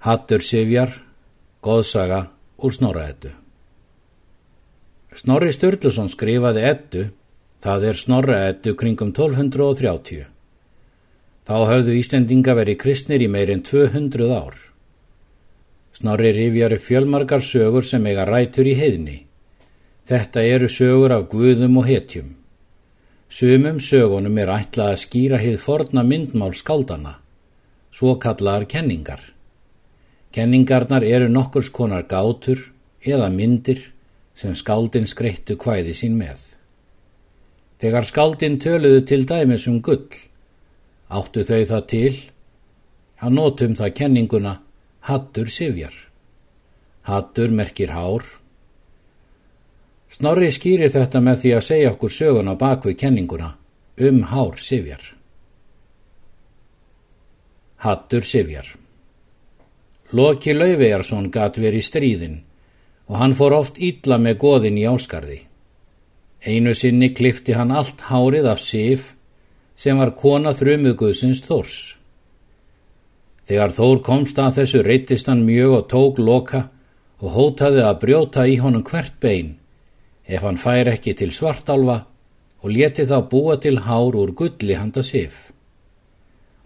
[0.00, 0.94] Hattur Sivjar,
[1.60, 2.30] Góðsaga
[2.64, 3.34] úr Snorraeddu.
[5.12, 7.02] Snorri Sturluson skrifaði eddu,
[7.60, 10.22] það er Snorraeddu kringum 1230.
[11.44, 14.56] Þá höfðu Íslendinga verið kristnir í meirinn 200 ár.
[15.92, 19.18] Snorri rifjar upp fjölmarkar sögur sem eiga rætur í heiðni.
[20.08, 22.30] Þetta eru sögur af guðum og hetjum.
[23.28, 27.18] Sumum sögunum er ætlað að skýra hið forna myndmál skaldana,
[27.92, 29.20] svo kallaðar kenningar.
[30.30, 32.60] Kenningarnar eru nokkurs konar gátur
[33.02, 33.90] eða myndir
[34.38, 36.38] sem skáldin skreittu hvæði sín með.
[37.80, 40.06] Þegar skáldin töluðu til dæmis um gull,
[41.10, 42.12] áttu þau það til
[43.20, 44.52] að nótum það kenninguna
[45.08, 45.94] hattur sifjar.
[47.08, 48.22] Hattur merkir hár.
[50.10, 53.54] Snorri skýrir þetta með því að segja okkur sögun á bakvið kenninguna
[54.06, 55.02] um hár sifjar.
[57.80, 58.68] Hattur sifjar.
[60.10, 62.40] Loki Lauvejarsson gat verið stríðin
[63.06, 65.36] og hann fór oft ítla með goðin í áskarði.
[66.42, 69.12] Einu sinni klifti hann allt hárið af Sif
[69.78, 71.78] sem var kona þrjumuguðsins Þórs.
[73.46, 76.66] Þegar Þór komst að þessu reytist hann mjög og tók Loka
[77.22, 79.56] og hótaði að brjóta í honum hvert bein
[80.26, 82.00] ef hann fær ekki til svartálfa
[82.66, 85.52] og leti þá búa til hár úr gulli handa Sif.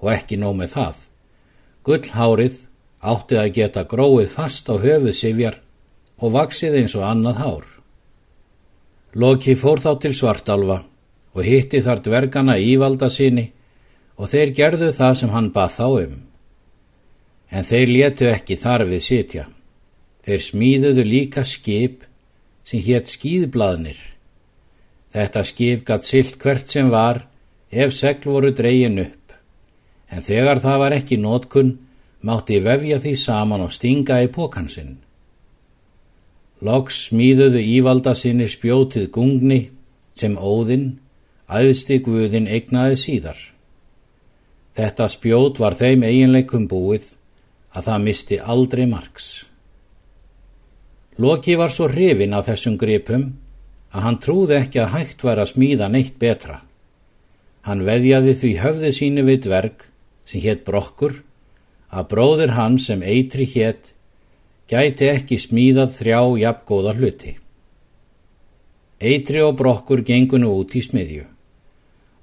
[0.00, 1.08] Og ekki nóg með það.
[1.84, 2.64] Gullhárið
[3.04, 5.60] átti að geta gróið fast á höfuð sifjar
[6.18, 7.66] og vaksið eins og annað hár.
[9.14, 10.80] Loki fór þá til svartalva
[11.34, 13.50] og hitti þar dvergana ívalda síni
[14.16, 16.16] og þeir gerðu það sem hann bað þá um.
[17.50, 19.44] En þeir letu ekki þar við sitja.
[20.24, 22.06] Þeir smíðuðu líka skip
[22.64, 23.98] sem hétt skýðbladnir.
[25.14, 27.26] Þetta skip gatt silt hvert sem var
[27.70, 29.34] ef segl voru dreyin upp.
[30.10, 31.76] En þegar það var ekki nótkunn
[32.24, 34.96] mátti vefja því saman og stinga í pókansinn.
[36.64, 39.60] Loks smíðuðu ívalda sinni spjótið gungni
[40.16, 40.94] sem óðinn,
[41.50, 43.40] æðsti guðin eignaði síðar.
[44.74, 47.12] Þetta spjót var þeim eiginleikum búið
[47.74, 49.26] að það misti aldrei margs.
[51.20, 53.28] Loki var svo hrifin af þessum gripum
[53.94, 56.62] að hann trúði ekki að hægt var að smíða neitt betra.
[57.62, 59.84] Hann veðjaði því höfði sínu við dverg
[60.26, 61.20] sem hétt brokkur
[61.90, 63.92] að bróður hann sem eitri hétt
[64.70, 67.34] gæti ekki smíðað þrjá jafngóða hluti.
[69.04, 71.26] Eitri og brokkur gengunu út í smiðju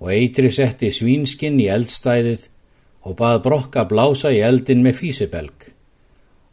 [0.00, 2.46] og eitri setti svínskinn í eldstæðið
[3.04, 5.68] og bað brokka blása í eldin með físibelg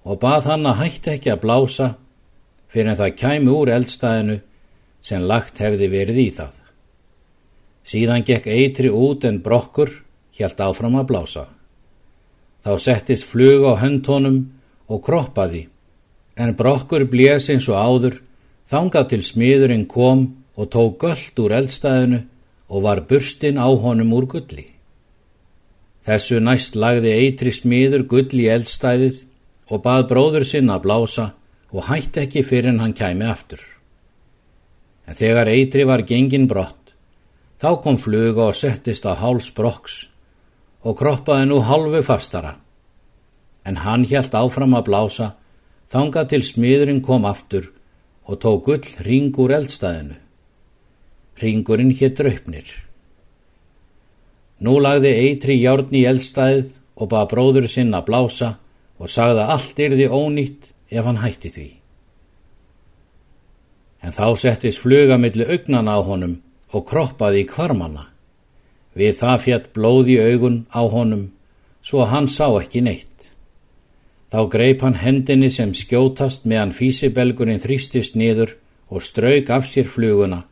[0.08, 1.90] og bað hann að hætti ekki að blása
[2.72, 4.40] fyrir en það kæmi úr eldstæðinu
[5.08, 6.56] sem lagt hefði verið í það.
[7.88, 9.92] Síðan gekk eitri út en brokkur
[10.36, 11.46] hjælt áfram að blása.
[12.68, 14.42] Þá settist flug á höndtónum
[14.92, 15.70] og kroppaði,
[16.36, 18.18] en brokkur blés eins og áður,
[18.68, 20.26] þangað til smiðurinn kom
[20.60, 22.20] og tók göllt úr eldstæðinu
[22.68, 24.66] og var burstinn á honum úr gulli.
[26.04, 29.24] Þessu næst lagði eitri smiður gull í eldstæðið
[29.72, 31.30] og bað bróður sinn að blása
[31.72, 33.64] og hætti ekki fyrir en hann kæmi aftur.
[35.08, 36.92] En þegar eitri var gengin brott,
[37.64, 40.10] þá kom fluga og settist á háls brokks
[40.86, 42.56] og kroppaði nú halvu fastara.
[43.66, 45.28] En hann hjælt áfram að blása,
[45.92, 47.72] þanga til smiðurinn kom aftur
[48.28, 50.18] og tók gull ring úr eldstæðinu.
[51.38, 52.68] Ringurinn hétt draupnir.
[54.60, 58.56] Nú lagði eitri járn í eldstæðið og baða bróður sinn að blása
[58.98, 61.68] og sagði að allt yrði ónýtt ef hann hætti því.
[64.02, 66.38] En þá settist flugamilli augnana á honum
[66.74, 68.08] og kroppaði í kvarmanna.
[68.98, 71.28] Við það fjall blóð í augun á honum,
[71.86, 73.30] svo hann sá ekki neitt.
[74.34, 78.56] Þá greip hann hendinni sem skjótast meðan físibelgurinn þrýstist niður
[78.90, 80.46] og strauk af sér fluguna,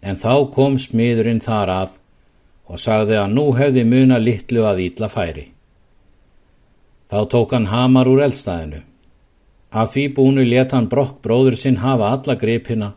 [0.00, 1.98] en þá kom smiðurinn þar að
[2.70, 5.48] og sagði að nú hefði muna litlu að ítla færi.
[7.10, 8.84] Þá tók hann hamar úr eldstæðinu.
[9.74, 12.92] Að því búinu let hann brokk bróður sinn hafa alla gripina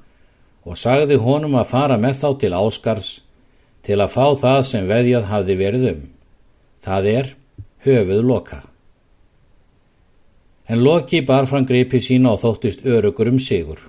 [0.63, 3.09] og sagði honum að fara með þá til áskars
[3.83, 6.03] til að fá það sem veðjað hafði verið um.
[6.83, 7.33] Það er
[7.83, 8.61] höfuð loka.
[10.67, 13.81] En loki bar fram gripi sína og þóttist örugur um sigur.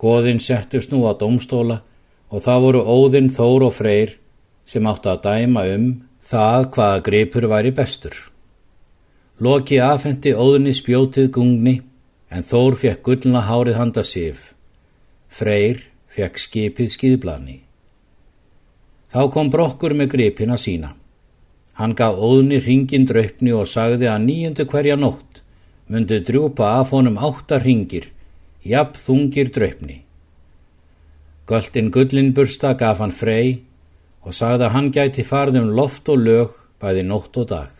[0.00, 1.80] Goðinn settust nú á domstóla
[2.30, 4.16] og það voru óðinn þór og freyr
[4.66, 5.86] sem áttu að dæma um
[6.30, 8.16] það hvaða gripur væri bestur.
[9.40, 11.80] Loki afhendi óðinni spjótið gungni
[12.30, 14.54] en þór fekk gullna hárið handa sif.
[15.30, 17.58] Freyr fekk skipið skýðblani.
[19.10, 20.92] Þá kom brokkur með gripina sína.
[21.78, 25.42] Hann gaf óðni ringin draupni og sagði að nýjundu hverja nótt
[25.90, 28.06] myndu drjúpa af honum áttar ringir,
[28.62, 29.96] jafn þungir draupni.
[31.50, 33.56] Göldin gullinbursta gaf hann frey
[34.22, 37.76] og sagði að hann gæti farð um loft og lög bæði nótt og dag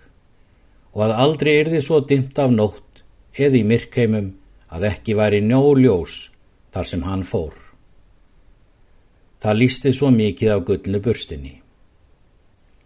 [0.91, 3.05] og að aldrei yrði svo dimt af nótt
[3.39, 4.33] eða í myrkheimum
[4.75, 6.17] að ekki væri njóljós
[6.75, 7.60] þar sem hann fór.
[9.41, 11.55] Það lísti svo mikið á gullnu burstinni.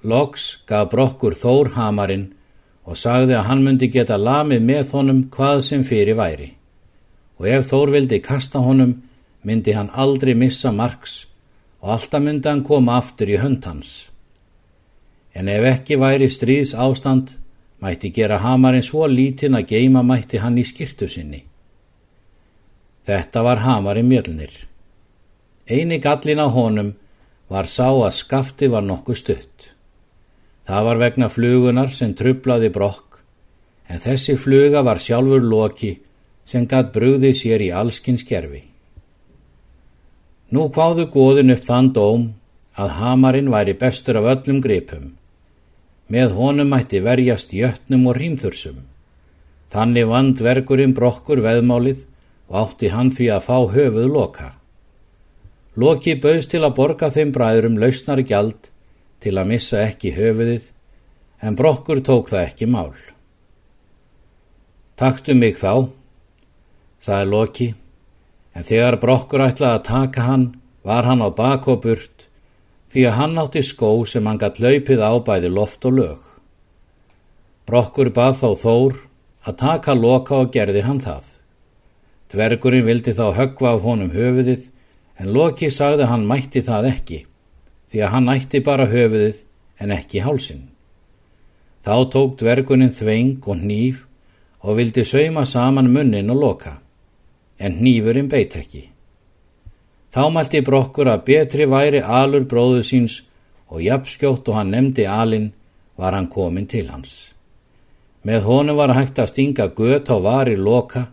[0.05, 2.29] Loks gaf brokkur Þór hamarinn
[2.85, 6.51] og sagði að hann myndi geta lamið með honum hvað sem fyrir væri
[7.39, 8.95] og ef Þór vildi kasta honum
[9.45, 11.25] myndi hann aldrei missa marks
[11.83, 14.11] og alltaf myndi hann koma aftur í hönd hans.
[15.35, 17.35] En ef ekki væri stríðs ástand
[17.83, 21.43] mætti gera hamarinn svo lítinn að geima mætti hann í skirtu sinni.
[23.05, 24.55] Þetta var hamarinn mjölnir.
[25.65, 26.91] Eini gallin á honum
[27.49, 29.71] var sá að skafti var nokkuð stutt.
[30.65, 33.21] Það var vegna flugunar sem trublaði brokk,
[33.89, 35.93] en þessi fluga var sjálfur loki
[36.45, 38.63] sem gatt brugði sér í allskins gerfi.
[40.53, 42.27] Nú hvaðu góðin upp þann dóm
[42.77, 45.15] að hamarinn væri bestur af öllum gripum.
[46.13, 48.83] Með honum mætti verjast jötnum og rýmþursum.
[49.73, 52.05] Þannig vand verkurinn brokkur veðmálið
[52.51, 54.51] og átti hann því að fá höfuð loka.
[55.75, 58.69] Loki bauðst til að borga þeim bræðurum lausnar gjald
[59.25, 60.69] til að missa ekki höfuðið,
[61.43, 62.93] en brokkur tók það ekki mál.
[64.95, 65.91] Taktu mig þá,
[67.03, 67.67] saði Loki,
[68.55, 70.45] en þegar brokkur ætlaði að taka hann,
[70.87, 72.29] var hann á bakoburt,
[72.87, 76.21] því að hann átti skó sem hann gatt laupið á bæði loft og lög.
[77.67, 79.01] Brokkur bað þá Þór
[79.49, 81.25] að taka Loka og gerði hann það.
[82.31, 84.71] Dvergurinn vildi þá höggva af honum höfuðið
[85.19, 87.21] en Loki sagði hann mætti það ekki
[87.91, 89.45] því að hann ætti bara höfuðið
[89.81, 90.65] en ekki hálsin.
[91.85, 94.01] Þá tók dvergunin þveng og nýf
[94.65, 96.79] og vildi sauma saman munnin og loka,
[97.61, 98.89] en nýfurinn beit ekki.
[100.15, 103.21] Þá mælti brokkur að betri væri alur bróðu síns
[103.69, 105.53] og jafnskjótt og hann nefndi alin
[105.99, 107.35] var hann komin til hans.
[108.25, 111.09] Með honum var hægt að stinga gött á vari loka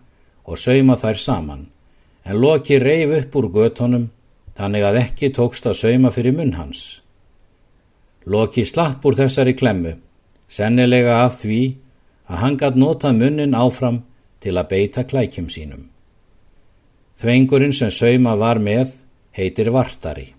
[0.48, 1.66] og sauma þær saman,
[2.26, 4.10] en Loki reif upp úr götonum
[4.58, 7.02] þannig að ekki tókst að sauma fyrir munn hans.
[8.26, 9.96] Loki slapp úr þessari klemmu,
[10.48, 11.62] sennilega af því
[12.30, 14.04] að hann gætt notað munnin áfram
[14.42, 15.88] til að beita klækjum sínum.
[17.22, 19.02] Þvengurinn sem sauma var með
[19.38, 20.32] heitir Vartari.